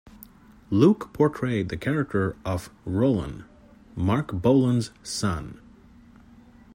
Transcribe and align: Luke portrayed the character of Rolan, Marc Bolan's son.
Luke 0.71 1.13
portrayed 1.13 1.69
the 1.69 1.77
character 1.77 2.35
of 2.43 2.71
Rolan, 2.87 3.45
Marc 3.95 4.31
Bolan's 4.33 4.89
son. 5.03 5.59